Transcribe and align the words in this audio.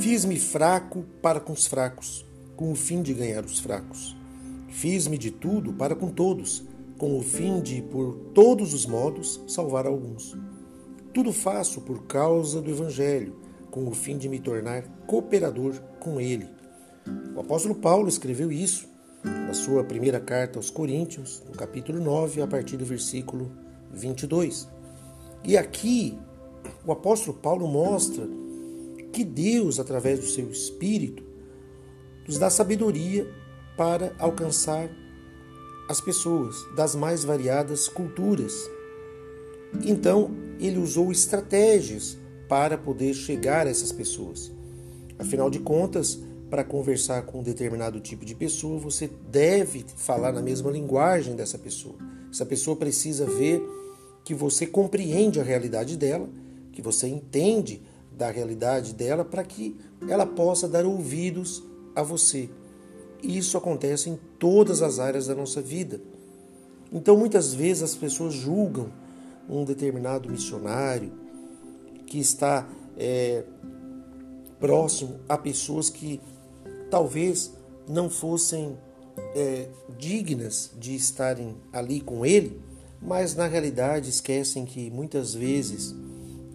Fiz-me 0.00 0.38
fraco 0.38 1.04
para 1.20 1.38
com 1.38 1.52
os 1.52 1.66
fracos, 1.66 2.24
com 2.56 2.72
o 2.72 2.74
fim 2.74 3.02
de 3.02 3.12
ganhar 3.12 3.44
os 3.44 3.58
fracos. 3.58 4.16
Fiz-me 4.70 5.18
de 5.18 5.30
tudo 5.30 5.74
para 5.74 5.94
com 5.94 6.08
todos, 6.08 6.64
com 6.96 7.18
o 7.18 7.22
fim 7.22 7.60
de, 7.60 7.82
por 7.82 8.14
todos 8.32 8.72
os 8.72 8.86
modos, 8.86 9.38
salvar 9.46 9.86
alguns. 9.86 10.34
Tudo 11.12 11.34
faço 11.34 11.82
por 11.82 12.04
causa 12.06 12.62
do 12.62 12.70
Evangelho, 12.70 13.36
com 13.70 13.86
o 13.86 13.92
fim 13.92 14.16
de 14.16 14.26
me 14.26 14.40
tornar 14.40 14.84
cooperador 15.06 15.74
com 16.00 16.18
ele. 16.18 16.48
O 17.36 17.40
apóstolo 17.40 17.74
Paulo 17.74 18.08
escreveu 18.08 18.50
isso 18.50 18.88
na 19.22 19.52
sua 19.52 19.84
primeira 19.84 20.18
carta 20.18 20.58
aos 20.58 20.70
Coríntios, 20.70 21.42
no 21.46 21.52
capítulo 21.52 22.00
9, 22.02 22.40
a 22.40 22.46
partir 22.46 22.78
do 22.78 22.86
versículo 22.86 23.52
22. 23.92 24.66
E 25.44 25.58
aqui 25.58 26.18
o 26.86 26.90
apóstolo 26.90 27.36
Paulo 27.36 27.68
mostra 27.68 28.39
que 29.12 29.24
Deus, 29.24 29.78
através 29.78 30.20
do 30.20 30.26
seu 30.26 30.50
Espírito, 30.50 31.22
nos 32.26 32.38
dá 32.38 32.48
sabedoria 32.48 33.28
para 33.76 34.14
alcançar 34.18 34.90
as 35.88 36.00
pessoas 36.00 36.56
das 36.76 36.94
mais 36.94 37.24
variadas 37.24 37.88
culturas. 37.88 38.54
Então, 39.84 40.30
ele 40.60 40.78
usou 40.78 41.10
estratégias 41.10 42.16
para 42.48 42.78
poder 42.78 43.14
chegar 43.14 43.66
a 43.66 43.70
essas 43.70 43.90
pessoas. 43.90 44.52
Afinal 45.18 45.50
de 45.50 45.58
contas, 45.58 46.18
para 46.50 46.64
conversar 46.64 47.22
com 47.22 47.40
um 47.40 47.42
determinado 47.42 48.00
tipo 48.00 48.24
de 48.24 48.34
pessoa, 48.34 48.78
você 48.78 49.08
deve 49.30 49.84
falar 49.96 50.32
na 50.32 50.42
mesma 50.42 50.70
linguagem 50.70 51.36
dessa 51.36 51.56
pessoa. 51.56 51.94
Essa 52.30 52.44
pessoa 52.44 52.76
precisa 52.76 53.24
ver 53.24 53.62
que 54.24 54.34
você 54.34 54.66
compreende 54.66 55.40
a 55.40 55.44
realidade 55.44 55.96
dela, 55.96 56.28
que 56.72 56.82
você 56.82 57.06
entende 57.06 57.82
da 58.16 58.30
realidade 58.30 58.94
dela 58.94 59.24
para 59.24 59.44
que 59.44 59.76
ela 60.08 60.26
possa 60.26 60.68
dar 60.68 60.84
ouvidos 60.84 61.62
a 61.94 62.02
você. 62.02 62.48
E 63.22 63.36
isso 63.36 63.56
acontece 63.56 64.08
em 64.08 64.18
todas 64.38 64.82
as 64.82 64.98
áreas 64.98 65.26
da 65.26 65.34
nossa 65.34 65.60
vida. 65.60 66.00
Então, 66.92 67.16
muitas 67.16 67.54
vezes 67.54 67.82
as 67.82 67.94
pessoas 67.94 68.34
julgam 68.34 68.90
um 69.48 69.64
determinado 69.64 70.28
missionário 70.28 71.12
que 72.06 72.18
está 72.18 72.68
é, 72.96 73.44
próximo 74.58 75.20
a 75.28 75.38
pessoas 75.38 75.88
que 75.88 76.20
talvez 76.90 77.52
não 77.88 78.10
fossem 78.10 78.76
é, 79.34 79.68
dignas 79.98 80.70
de 80.78 80.94
estarem 80.94 81.56
ali 81.72 82.00
com 82.00 82.24
ele, 82.26 82.60
mas 83.00 83.34
na 83.34 83.46
realidade 83.46 84.10
esquecem 84.10 84.64
que 84.64 84.90
muitas 84.90 85.34
vezes 85.34 85.94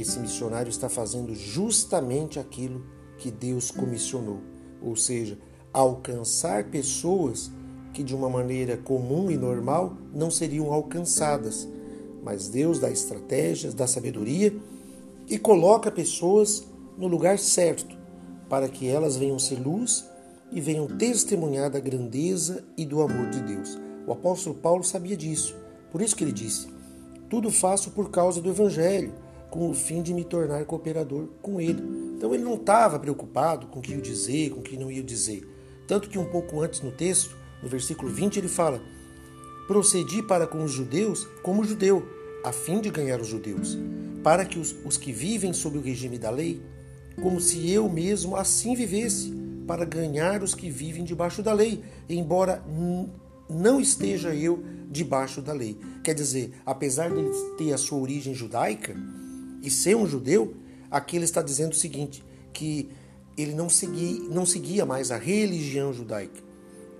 esse 0.00 0.18
missionário 0.18 0.70
está 0.70 0.88
fazendo 0.88 1.34
justamente 1.34 2.38
aquilo 2.38 2.84
que 3.18 3.30
Deus 3.30 3.70
comissionou, 3.70 4.40
ou 4.82 4.96
seja, 4.96 5.38
alcançar 5.72 6.64
pessoas 6.64 7.50
que 7.92 8.02
de 8.02 8.14
uma 8.14 8.28
maneira 8.28 8.76
comum 8.76 9.30
e 9.30 9.36
normal 9.36 9.96
não 10.14 10.30
seriam 10.30 10.72
alcançadas. 10.72 11.68
Mas 12.22 12.48
Deus 12.48 12.78
dá 12.78 12.90
estratégias, 12.90 13.74
dá 13.74 13.86
sabedoria 13.86 14.54
e 15.28 15.38
coloca 15.38 15.90
pessoas 15.90 16.64
no 16.96 17.06
lugar 17.06 17.38
certo 17.38 17.96
para 18.48 18.68
que 18.68 18.88
elas 18.88 19.16
venham 19.16 19.38
ser 19.38 19.60
luz 19.60 20.04
e 20.52 20.60
venham 20.60 20.86
testemunhar 20.86 21.70
da 21.70 21.78
grandeza 21.78 22.64
e 22.76 22.84
do 22.84 23.00
amor 23.00 23.30
de 23.30 23.40
Deus. 23.40 23.78
O 24.06 24.12
apóstolo 24.12 24.56
Paulo 24.56 24.82
sabia 24.82 25.16
disso, 25.16 25.54
por 25.92 26.02
isso 26.02 26.16
que 26.16 26.24
ele 26.24 26.32
disse: 26.32 26.68
Tudo 27.28 27.50
faço 27.50 27.92
por 27.92 28.10
causa 28.10 28.40
do 28.40 28.50
Evangelho, 28.50 29.12
com 29.50 29.68
o 29.68 29.74
fim 29.74 30.02
de 30.02 30.14
me 30.14 30.24
tornar 30.24 30.64
cooperador 30.64 31.26
com 31.42 31.60
ele. 31.60 31.82
Então 32.16 32.32
ele 32.34 32.44
não 32.44 32.54
estava 32.54 32.98
preocupado 32.98 33.66
com 33.66 33.80
o 33.80 33.82
que 33.82 33.92
ia 33.92 34.00
dizer, 34.00 34.50
com 34.50 34.60
o 34.60 34.62
que 34.62 34.76
não 34.76 34.90
ia 34.90 35.02
dizer. 35.02 35.46
Tanto 35.86 36.08
que 36.08 36.18
um 36.18 36.24
pouco 36.24 36.60
antes 36.60 36.80
no 36.80 36.92
texto, 36.92 37.36
no 37.62 37.68
versículo 37.68 38.10
20, 38.10 38.38
ele 38.38 38.48
fala: 38.48 38.80
Procedi 39.66 40.22
para 40.22 40.46
com 40.46 40.62
os 40.62 40.70
judeus 40.70 41.26
como 41.42 41.64
judeu, 41.64 42.06
a 42.44 42.52
fim 42.52 42.80
de 42.80 42.90
ganhar 42.90 43.20
os 43.20 43.26
judeus, 43.26 43.76
para 44.22 44.44
que 44.44 44.58
os, 44.58 44.74
os 44.84 44.96
que 44.96 45.12
vivem 45.12 45.52
sob 45.52 45.78
o 45.78 45.82
regime 45.82 46.18
da 46.18 46.30
lei, 46.30 46.62
como 47.20 47.40
se 47.40 47.70
eu 47.70 47.88
mesmo 47.88 48.36
assim 48.36 48.74
vivesse 48.74 49.32
para 49.66 49.84
ganhar 49.84 50.42
os 50.42 50.54
que 50.54 50.70
vivem 50.70 51.04
debaixo 51.04 51.42
da 51.42 51.52
lei, 51.52 51.82
embora 52.08 52.62
não 53.48 53.80
esteja 53.80 54.34
eu 54.34 54.62
debaixo 54.90 55.40
da 55.40 55.52
lei. 55.52 55.78
Quer 56.02 56.14
dizer, 56.14 56.52
apesar 56.66 57.10
de 57.10 57.22
ter 57.56 57.72
a 57.72 57.78
sua 57.78 57.98
origem 57.98 58.34
judaica 58.34 58.96
e 59.62 59.70
ser 59.70 59.96
um 59.96 60.06
judeu, 60.06 60.54
aqui 60.90 61.16
ele 61.16 61.24
está 61.24 61.42
dizendo 61.42 61.72
o 61.72 61.76
seguinte, 61.76 62.24
que 62.52 62.88
ele 63.36 63.54
não 63.54 63.68
seguia, 63.68 64.20
não 64.28 64.44
seguia 64.44 64.84
mais 64.84 65.10
a 65.10 65.16
religião 65.16 65.92
judaica, 65.92 66.42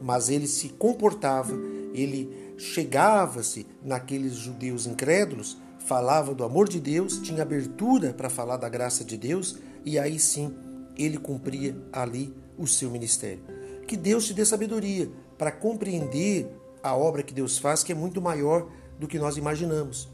mas 0.00 0.28
ele 0.28 0.46
se 0.46 0.70
comportava, 0.70 1.52
ele 1.92 2.54
chegava-se 2.56 3.66
naqueles 3.82 4.34
judeus 4.34 4.86
incrédulos, 4.86 5.58
falava 5.78 6.34
do 6.34 6.44
amor 6.44 6.68
de 6.68 6.78
Deus, 6.78 7.18
tinha 7.18 7.42
abertura 7.42 8.12
para 8.12 8.30
falar 8.30 8.56
da 8.56 8.68
graça 8.68 9.04
de 9.04 9.16
Deus, 9.16 9.58
e 9.84 9.98
aí 9.98 10.18
sim 10.18 10.54
ele 10.96 11.18
cumpria 11.18 11.76
ali 11.92 12.34
o 12.56 12.66
seu 12.66 12.90
ministério. 12.90 13.42
Que 13.86 13.96
Deus 13.96 14.26
te 14.26 14.34
dê 14.34 14.44
sabedoria 14.44 15.10
para 15.36 15.50
compreender 15.50 16.48
a 16.82 16.94
obra 16.94 17.22
que 17.22 17.34
Deus 17.34 17.58
faz, 17.58 17.82
que 17.82 17.92
é 17.92 17.94
muito 17.94 18.20
maior 18.20 18.70
do 18.98 19.08
que 19.08 19.18
nós 19.18 19.36
imaginamos. 19.36 20.08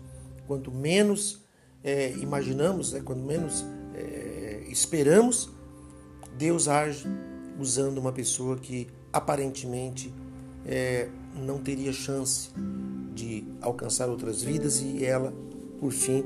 Quanto 0.46 0.70
menos 0.70 1.45
é, 1.86 2.10
imaginamos, 2.18 2.92
né, 2.92 3.00
quanto 3.00 3.20
menos 3.20 3.64
é, 3.94 4.64
esperamos, 4.68 5.48
Deus 6.36 6.66
age 6.66 7.06
usando 7.60 7.98
uma 7.98 8.10
pessoa 8.12 8.56
que 8.56 8.88
aparentemente 9.12 10.12
é, 10.66 11.08
não 11.36 11.58
teria 11.58 11.92
chance 11.92 12.50
de 13.14 13.44
alcançar 13.62 14.08
outras 14.08 14.42
vidas 14.42 14.80
e 14.80 15.04
ela, 15.04 15.32
por 15.78 15.92
fim, 15.92 16.24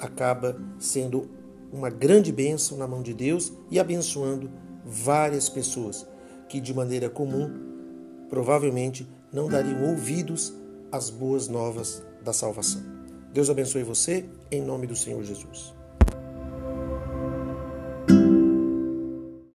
acaba 0.00 0.60
sendo 0.80 1.30
uma 1.72 1.88
grande 1.88 2.32
bênção 2.32 2.76
na 2.76 2.86
mão 2.86 3.00
de 3.00 3.14
Deus 3.14 3.52
e 3.70 3.78
abençoando 3.78 4.50
várias 4.84 5.48
pessoas 5.48 6.04
que, 6.48 6.60
de 6.60 6.74
maneira 6.74 7.08
comum, 7.08 7.48
provavelmente 8.28 9.08
não 9.32 9.48
dariam 9.48 9.90
ouvidos 9.90 10.52
às 10.90 11.08
boas 11.08 11.46
novas 11.46 12.02
da 12.22 12.32
salvação. 12.32 12.97
Deus 13.32 13.50
abençoe 13.50 13.82
você, 13.82 14.28
em 14.50 14.62
nome 14.62 14.86
do 14.86 14.96
Senhor 14.96 15.22
Jesus. 15.22 15.77